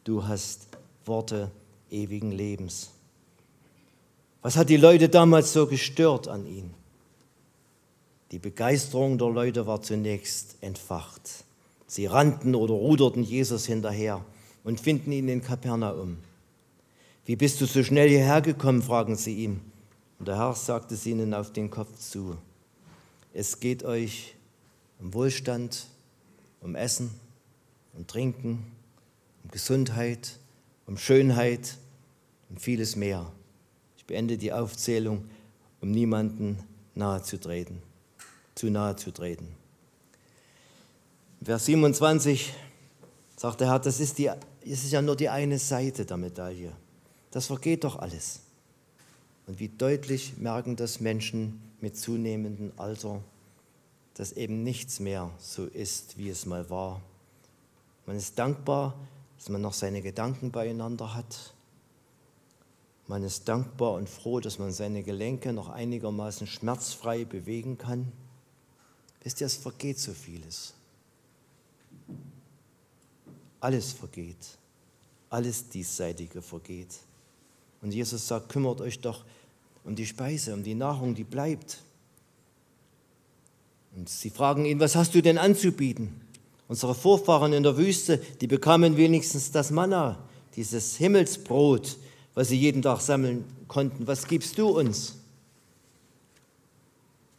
[0.04, 0.68] Du hast
[1.04, 1.50] Worte
[1.90, 2.90] ewigen Lebens.
[4.42, 6.70] Was hat die Leute damals so gestört an ihm?
[8.30, 11.44] Die Begeisterung der Leute war zunächst entfacht.
[11.86, 14.24] Sie rannten oder ruderten Jesus hinterher
[14.62, 16.18] und finden ihn in Kapernaum.
[17.24, 18.82] Wie bist du so schnell hierher gekommen?
[18.82, 19.60] fragen sie ihm.
[20.18, 22.36] Und der Herr sagte es ihnen auf den Kopf zu.
[23.32, 24.34] Es geht euch
[25.00, 25.86] um Wohlstand,
[26.60, 27.10] um Essen,
[27.94, 28.64] um Trinken,
[29.42, 30.38] um Gesundheit,
[30.86, 31.78] um Schönheit
[32.48, 33.32] und vieles mehr.
[33.96, 35.24] Ich beende die Aufzählung,
[35.80, 36.58] um niemanden
[36.94, 37.22] nahe
[38.60, 39.48] zu nahe zu treten.
[41.42, 42.52] Vers 27
[43.34, 46.72] sagt der Herr, das ist, die, das ist ja nur die eine Seite der Medaille.
[47.30, 48.40] Das vergeht doch alles.
[49.46, 53.22] Und wie deutlich merken das Menschen mit zunehmendem Alter,
[54.12, 57.00] dass eben nichts mehr so ist, wie es mal war.
[58.04, 58.94] Man ist dankbar,
[59.38, 61.54] dass man noch seine Gedanken beieinander hat.
[63.06, 68.12] Man ist dankbar und froh, dass man seine Gelenke noch einigermaßen schmerzfrei bewegen kann.
[69.22, 70.72] Wisst ihr, es vergeht so vieles.
[73.60, 74.58] Alles vergeht.
[75.28, 76.98] Alles Diesseitige vergeht.
[77.82, 79.24] Und Jesus sagt, kümmert euch doch
[79.84, 81.82] um die Speise, um die Nahrung, die bleibt.
[83.96, 86.20] Und sie fragen ihn, was hast du denn anzubieten?
[86.68, 90.18] Unsere Vorfahren in der Wüste, die bekamen wenigstens das Manna,
[90.56, 91.96] dieses Himmelsbrot,
[92.34, 94.06] was sie jeden Tag sammeln konnten.
[94.06, 95.16] Was gibst du uns?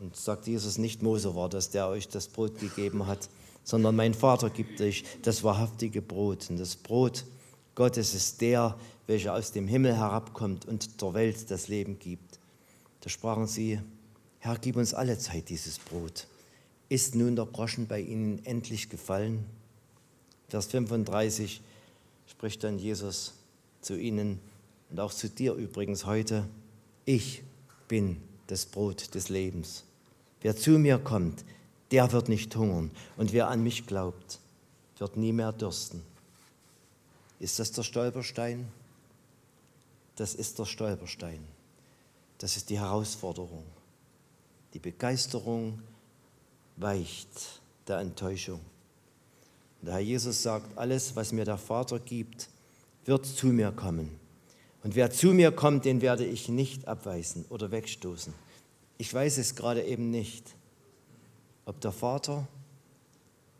[0.02, 3.30] Und sagt Jesus, nicht Mose war das, der euch das Brot gegeben hat,
[3.64, 6.50] sondern mein Vater gibt euch das wahrhaftige Brot.
[6.50, 7.24] Und das Brot
[7.76, 12.40] Gottes ist der, welcher aus dem Himmel herabkommt und der Welt das Leben gibt.
[13.02, 13.80] Da sprachen sie,
[14.40, 16.26] Herr, gib uns alle Zeit dieses Brot.
[16.90, 19.46] Ist nun der Groschen bei ihnen endlich gefallen?
[20.50, 21.62] Vers 35
[22.26, 23.34] spricht dann Jesus
[23.82, 24.40] zu ihnen
[24.90, 26.48] und auch zu dir übrigens heute,
[27.06, 27.44] ich
[27.88, 29.86] bin das Brot des Lebens.
[30.42, 31.46] Wer zu mir kommt,
[31.92, 32.92] der wird nicht hungern.
[33.18, 34.40] Und wer an mich glaubt,
[34.98, 36.02] wird nie mehr dürsten.
[37.40, 38.68] Ist das der Stolperstein?
[40.16, 41.44] Das ist der Stolperstein.
[42.38, 43.64] Das ist die Herausforderung.
[44.74, 45.82] Die Begeisterung
[46.78, 48.60] weicht der Enttäuschung.
[49.82, 52.50] Der Herr Jesus sagt, alles, was mir der Vater gibt,
[53.06, 54.20] wird zu mir kommen.
[54.84, 58.34] Und wer zu mir kommt, den werde ich nicht abweisen oder wegstoßen.
[59.02, 60.56] Ich weiß es gerade eben nicht,
[61.66, 62.48] ob der Vater,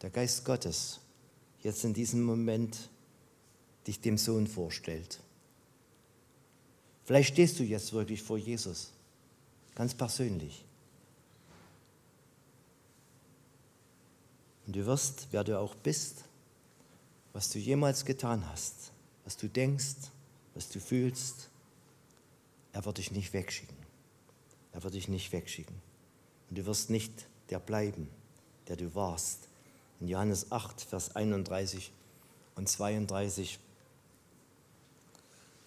[0.04, 1.00] der Geist Gottes,
[1.64, 2.92] jetzt in diesem Moment
[3.88, 5.20] dich dem Sohn vorstellt.
[7.06, 8.92] Vielleicht stehst du jetzt wirklich vor Jesus,
[9.74, 10.64] ganz persönlich.
[14.68, 16.24] Und du wirst, wer du auch bist,
[17.34, 18.92] was du jemals getan hast,
[19.24, 20.12] was du denkst,
[20.54, 21.50] was du fühlst,
[22.74, 23.81] er wird dich nicht wegschicken.
[24.74, 25.76] Er wird dich nicht wegschicken.
[26.50, 27.12] Und du wirst nicht
[27.50, 28.10] der bleiben,
[28.68, 29.48] der du warst.
[30.00, 31.92] In Johannes 8, Vers 31
[32.56, 33.60] und 32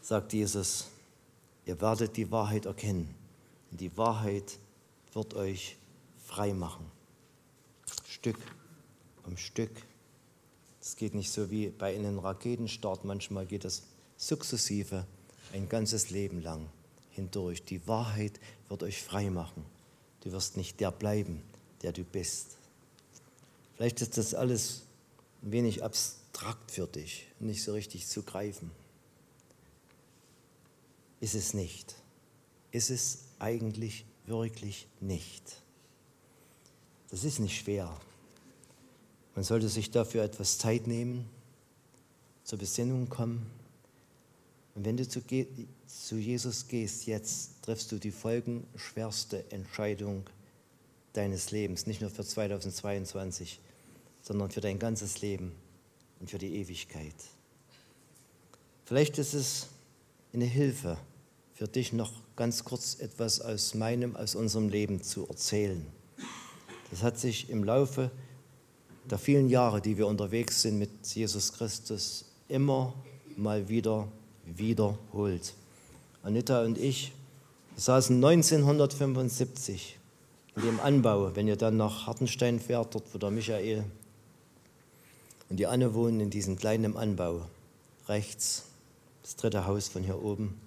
[0.00, 0.88] sagt Jesus,
[1.66, 3.14] ihr werdet die Wahrheit erkennen
[3.70, 4.58] und die Wahrheit
[5.12, 5.76] wird euch
[6.24, 6.90] frei machen.
[8.06, 8.38] Stück
[9.26, 9.70] um Stück.
[10.80, 13.84] Es geht nicht so wie bei einem Raketenstart, manchmal geht es
[14.16, 15.06] sukzessive
[15.52, 16.68] ein ganzes Leben lang
[17.14, 17.64] hindurch.
[17.64, 19.64] Die Wahrheit wird euch frei machen.
[20.20, 21.42] Du wirst nicht der bleiben,
[21.82, 22.56] der du bist.
[23.76, 24.82] Vielleicht ist das alles
[25.42, 28.70] ein wenig abstrakt für dich, nicht so richtig zu greifen.
[31.20, 31.94] Ist es nicht.
[32.70, 35.62] Ist es eigentlich wirklich nicht.
[37.10, 37.94] Das ist nicht schwer.
[39.34, 41.28] Man sollte sich dafür etwas Zeit nehmen,
[42.44, 43.50] zur Besinnung kommen.
[44.74, 45.22] Und wenn du zu,
[45.86, 50.24] zu Jesus gehst, jetzt triffst du die folgenschwerste Entscheidung
[51.12, 53.60] deines Lebens, nicht nur für 2022,
[54.22, 55.52] sondern für dein ganzes Leben
[56.20, 57.14] und für die Ewigkeit.
[58.84, 59.68] Vielleicht ist es
[60.32, 60.98] eine Hilfe
[61.54, 65.86] für dich noch ganz kurz etwas aus meinem, aus unserem Leben zu erzählen.
[66.90, 68.10] Das hat sich im Laufe
[69.08, 72.94] der vielen Jahre, die wir unterwegs sind mit Jesus Christus, immer
[73.36, 74.08] mal wieder
[74.46, 75.54] wiederholt.
[76.22, 77.12] Anita und ich
[77.76, 79.98] saßen 1975
[80.56, 83.84] in dem Anbau, wenn ihr dann nach Hartenstein fährt, dort wo der Michael
[85.50, 87.42] und die Anne wohnen, in diesem kleinen Anbau,
[88.08, 88.64] rechts,
[89.22, 90.58] das dritte Haus von hier oben,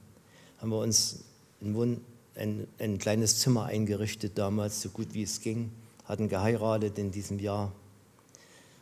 [0.60, 1.24] haben wir uns
[1.62, 2.02] ein,
[2.36, 5.72] ein, ein kleines Zimmer eingerichtet damals, so gut wie es ging,
[6.06, 7.72] hatten geheiratet in diesem Jahr.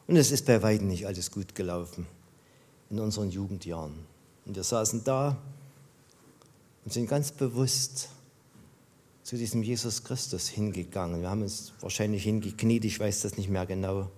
[0.07, 2.05] Und es ist bei weitem nicht alles gut gelaufen
[2.89, 4.14] in unseren Jugendjahren.
[4.45, 5.37] Und wir saßen da
[6.83, 8.09] und sind ganz bewusst
[9.23, 11.21] zu diesem Jesus Christus hingegangen.
[11.21, 14.09] Wir haben uns wahrscheinlich hingekniet, ich weiß das nicht mehr genau,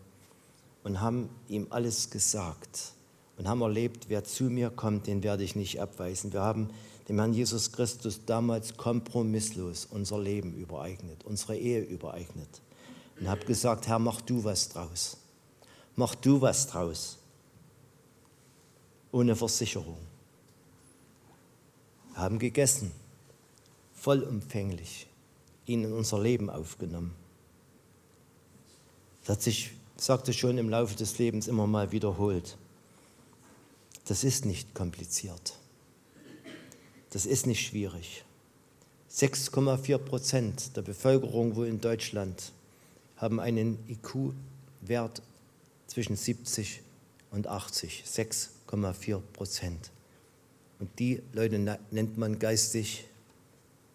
[0.84, 2.92] und haben ihm alles gesagt
[3.38, 6.34] und haben erlebt, wer zu mir kommt, den werde ich nicht abweisen.
[6.34, 6.70] Wir haben
[7.08, 12.62] dem Herrn Jesus Christus damals kompromisslos unser Leben übereignet, unsere Ehe übereignet
[13.20, 15.18] und habe gesagt, Herr, mach du was draus.
[15.96, 17.18] Mach du was draus.
[19.12, 20.07] Ohne Versicherung.
[22.18, 22.92] Haben gegessen,
[23.94, 25.06] vollumfänglich,
[25.68, 27.14] ihn in unser Leben aufgenommen.
[29.22, 32.58] Das hat sich, sagte schon, im Laufe des Lebens immer mal wiederholt.
[34.06, 35.60] Das ist nicht kompliziert.
[37.12, 38.26] Das ist nicht schwierig.
[39.12, 42.52] 6,4 Prozent der Bevölkerung wohl in Deutschland
[43.18, 45.22] haben einen IQ-Wert
[45.86, 46.82] zwischen 70
[47.30, 48.06] und 80.
[48.08, 49.92] 6,4 Prozent.
[50.80, 51.58] Und die Leute
[51.92, 53.06] nennt man geistig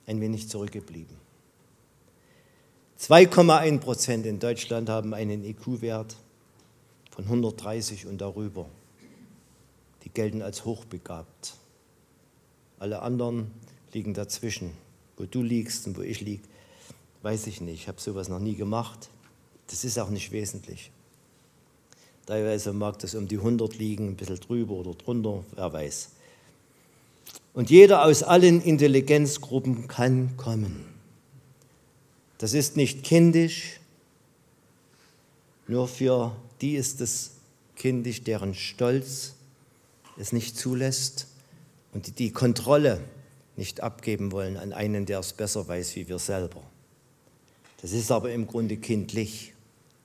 [0.07, 1.17] ein wenig zurückgeblieben.
[2.99, 6.17] 2,1 Prozent in Deutschland haben einen IQ-Wert
[7.11, 8.69] von 130 und darüber.
[10.05, 11.55] Die gelten als hochbegabt.
[12.79, 13.51] Alle anderen
[13.93, 14.73] liegen dazwischen.
[15.17, 16.43] Wo du liegst und wo ich liege,
[17.23, 17.83] weiß ich nicht.
[17.83, 19.11] Ich habe sowas noch nie gemacht.
[19.69, 20.91] Das ist auch nicht wesentlich.
[22.27, 26.11] Teilweise mag das um die 100 liegen, ein bisschen drüber oder drunter, wer weiß.
[27.55, 30.87] Und jeder aus allen Intelligenzgruppen kann kommen.
[32.39, 33.79] Das ist nicht kindisch,
[35.69, 37.33] nur für die ist es
[37.77, 39.35] kindisch, deren Stolz
[40.17, 41.29] es nicht zulässt
[41.93, 43.01] und die die Kontrolle
[43.57, 46.63] nicht abgeben wollen an einen, der es besser weiß wie wir selber.
[47.81, 49.53] Das ist aber im Grunde kindlich,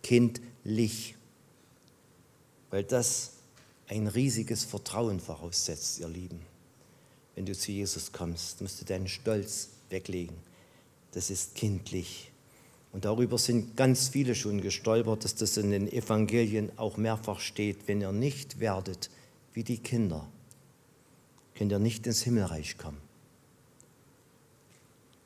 [0.03, 1.15] kindlich,
[2.69, 3.33] weil das
[3.87, 6.41] ein riesiges Vertrauen voraussetzt, ihr Lieben.
[7.37, 10.35] Wenn du zu Jesus kommst, musst du deinen Stolz weglegen.
[11.11, 12.31] Das ist kindlich.
[12.91, 17.87] Und darüber sind ganz viele schon gestolpert, dass das in den Evangelien auch mehrfach steht.
[17.87, 19.11] Wenn ihr nicht werdet
[19.53, 20.27] wie die Kinder,
[21.53, 22.97] könnt ihr nicht ins Himmelreich kommen.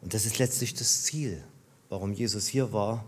[0.02, 1.42] Und das ist letztlich das Ziel,
[1.88, 3.06] warum Jesus hier war,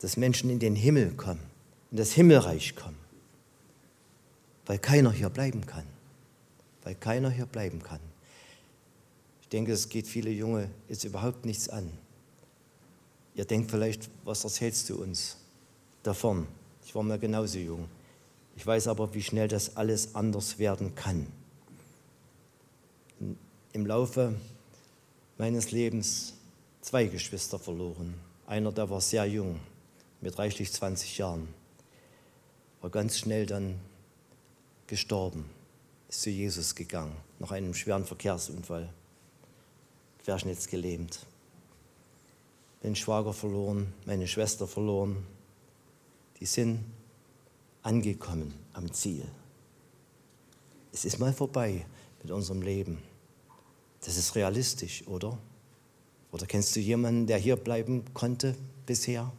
[0.00, 1.44] dass Menschen in den Himmel kommen,
[1.92, 2.98] in das Himmelreich kommen.
[4.66, 5.86] Weil keiner hier bleiben kann.
[6.82, 8.00] Weil keiner hier bleiben kann.
[9.46, 11.88] Ich denke, es geht viele Junge jetzt überhaupt nichts an.
[13.36, 15.36] Ihr denkt vielleicht, was erzählst du uns
[16.02, 16.48] davon?
[16.84, 17.86] Ich war mal genauso jung.
[18.56, 21.28] Ich weiß aber, wie schnell das alles anders werden kann.
[23.72, 24.34] Im Laufe
[25.38, 26.34] meines Lebens
[26.80, 28.14] zwei Geschwister verloren.
[28.48, 29.60] Einer, der war sehr jung,
[30.20, 31.46] mit reichlich 20 Jahren.
[32.80, 33.78] aber ganz schnell dann
[34.88, 35.48] gestorben,
[36.08, 38.92] ist zu Jesus gegangen, nach einem schweren Verkehrsunfall,
[40.26, 41.20] querschnittsgelähmt.
[42.82, 45.24] Den Schwager verloren, meine Schwester verloren.
[46.40, 46.84] Die sind
[47.82, 49.24] angekommen am Ziel.
[50.92, 51.86] Es ist mal vorbei
[52.24, 52.98] mit unserem Leben.
[54.00, 55.38] Das ist realistisch, oder?
[56.32, 59.30] Oder kennst du jemanden, der hier bleiben konnte bisher?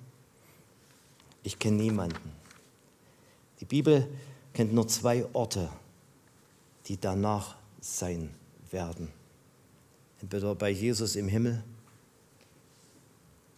[1.44, 2.32] Ich kenne niemanden.
[3.60, 4.08] Die Bibel
[4.54, 5.70] kennt nur zwei Orte,
[6.86, 8.34] die danach sein
[8.72, 9.17] werden.
[10.22, 11.64] Entweder bei Jesus im Himmel,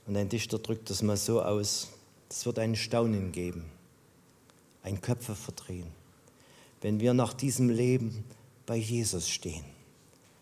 [0.05, 1.89] und ein Dichter drückt das mal so aus,
[2.29, 3.65] es wird ein Staunen geben,
[4.81, 5.87] ein Köpfe verdrehen,
[6.81, 8.23] wenn wir nach diesem Leben
[8.65, 9.63] bei Jesus stehen.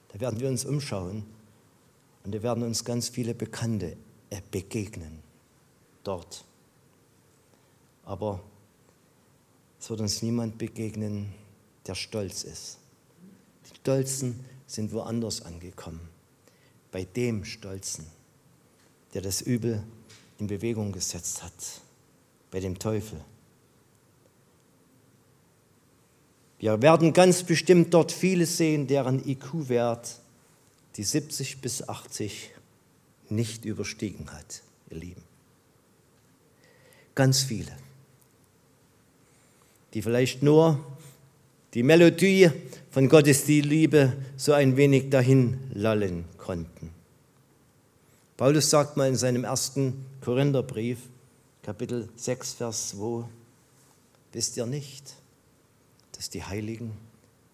[0.10, 1.26] Da werden wir uns umschauen
[2.24, 3.98] und da werden uns ganz viele Bekannte
[4.52, 5.20] begegnen
[6.04, 6.46] dort.
[8.06, 8.42] Aber
[9.80, 11.34] es wird uns niemand begegnen,
[11.86, 12.78] der stolz ist.
[13.66, 16.08] Die Stolzen sind woanders angekommen.
[16.92, 18.06] Bei dem Stolzen,
[19.16, 19.84] der das Übel
[20.38, 21.82] in Bewegung gesetzt hat.
[22.52, 23.20] Bei dem Teufel.
[26.60, 30.20] Wir werden ganz bestimmt dort viele sehen, deren IQ-Wert
[30.96, 32.52] die 70 bis 80
[33.30, 35.24] nicht überstiegen hat, ihr Lieben.
[37.16, 37.72] Ganz viele
[39.94, 40.80] die vielleicht nur
[41.74, 42.52] die Melodie
[42.98, 46.90] von Gottes die Liebe so ein wenig dahin lallen konnten.
[48.38, 50.98] Paulus sagt mal in seinem ersten Korintherbrief,
[51.62, 53.26] Kapitel 6, Vers 2,
[54.34, 55.14] wisst ihr nicht,
[56.14, 56.98] dass die Heiligen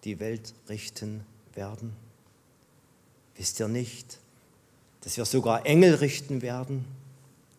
[0.04, 1.92] die Welt richten werden?
[3.36, 4.20] Wisst ihr nicht,
[5.02, 6.86] dass wir sogar Engel richten werden?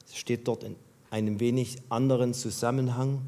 [0.07, 0.75] Das steht dort in
[1.11, 3.21] einem wenig anderen Zusammenhang.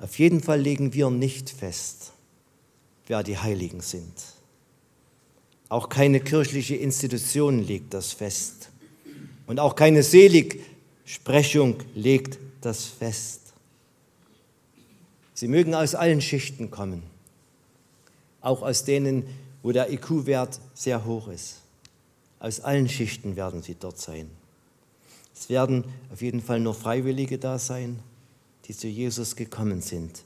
[0.00, 2.10] Auf jeden Fall legen wir nicht fest,
[3.06, 4.12] wer die Heiligen sind.
[5.68, 8.70] Auch keine kirchliche Institution legt das fest.
[9.46, 13.40] Und auch keine Seligsprechung legt das fest.
[15.34, 17.02] Sie mögen aus allen Schichten kommen,
[18.40, 19.24] auch aus denen,
[19.62, 21.60] wo der IQ-Wert sehr hoch ist.
[22.38, 24.30] Aus allen Schichten werden sie dort sein.
[25.34, 27.98] Es werden auf jeden Fall nur Freiwillige da sein
[28.66, 30.24] die zu Jesus gekommen sind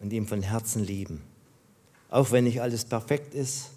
[0.00, 1.22] und ihm von Herzen lieben.
[2.10, 3.70] Auch wenn nicht alles perfekt ist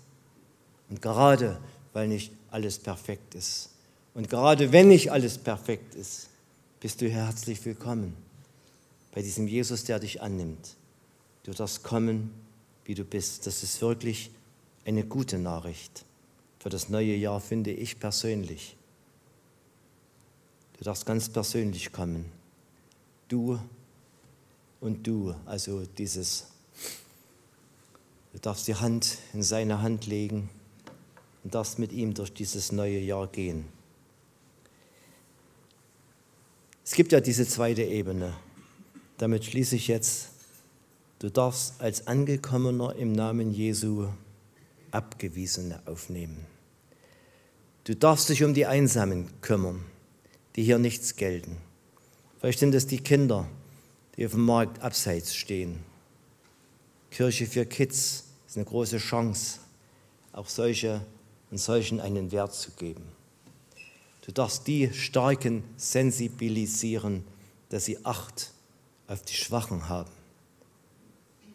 [0.90, 1.60] und gerade
[1.94, 3.70] weil nicht alles perfekt ist.
[4.14, 6.30] Und gerade wenn nicht alles perfekt ist,
[6.80, 8.16] bist du herzlich willkommen
[9.12, 10.76] bei diesem Jesus, der dich annimmt.
[11.44, 12.32] Du darfst kommen,
[12.86, 13.48] wie du bist.
[13.48, 14.32] Das ist wirklich
[14.86, 16.06] eine gute Nachricht
[16.60, 18.76] für das neue Jahr, finde ich persönlich.
[20.78, 22.26] Du darfst ganz persönlich kommen.
[23.28, 23.60] Du
[24.80, 25.34] und du.
[25.46, 26.48] Also dieses,
[28.40, 30.50] du darfst die Hand in seine Hand legen
[31.44, 33.66] und darfst mit ihm durch dieses neue Jahr gehen.
[36.86, 38.34] Es gibt ja diese zweite Ebene.
[39.18, 40.30] Damit schließe ich jetzt.
[41.20, 44.08] Du darfst als Angekommener im Namen Jesu
[44.92, 46.46] Abgewiesene aufnehmen.
[47.84, 49.84] Du darfst dich um die Einsamen kümmern,
[50.56, 51.58] die hier nichts gelten.
[52.40, 53.50] Vielleicht sind es die Kinder,
[54.16, 55.80] die auf dem Markt abseits stehen.
[57.12, 59.60] Kirche für Kids ist eine große Chance,
[60.34, 61.06] auch solche
[61.52, 63.04] und solchen einen Wert zu geben.
[64.26, 67.24] Du darfst die Starken sensibilisieren,
[67.70, 68.52] dass sie Acht
[69.08, 70.10] auf die Schwachen haben.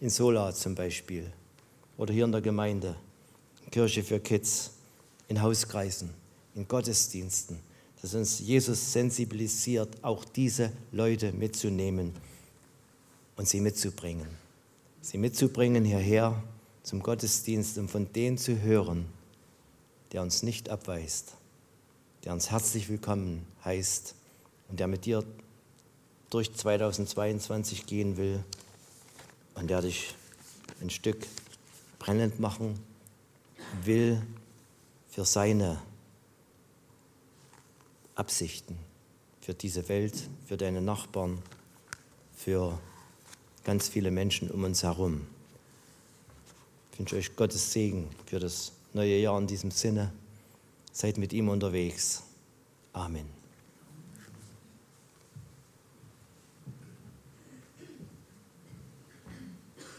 [0.01, 1.33] In Sola zum Beispiel
[1.97, 2.95] oder hier in der Gemeinde,
[3.65, 4.71] in Kirche für Kids,
[5.27, 6.11] in Hauskreisen,
[6.55, 7.59] in Gottesdiensten,
[8.03, 12.13] dass uns Jesus sensibilisiert, auch diese Leute mitzunehmen
[13.35, 14.29] und sie mitzubringen.
[15.01, 16.41] Sie mitzubringen hierher
[16.85, 19.07] zum Gottesdienst und von denen zu hören,
[20.13, 21.33] der uns nicht abweist,
[22.25, 24.15] der uns herzlich willkommen heißt
[24.69, 25.25] und der mit dir
[26.29, 28.45] durch 2022 gehen will
[29.55, 30.15] und der dich
[30.83, 31.27] ein Stück
[31.99, 32.79] brennend machen
[33.83, 34.21] will
[35.09, 35.81] für seine
[38.15, 38.77] Absichten,
[39.41, 41.41] für diese Welt, für deine Nachbarn,
[42.37, 42.79] für
[43.65, 45.27] ganz viele Menschen um uns herum.
[46.95, 50.13] Ich wünsche euch Gottes Segen für das neue Jahr in diesem Sinne.
[50.93, 52.23] Seid mit ihm unterwegs.
[52.93, 53.44] Amen.